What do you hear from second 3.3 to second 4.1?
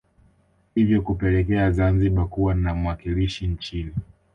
nchini